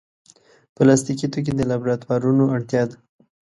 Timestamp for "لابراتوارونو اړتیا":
1.69-2.83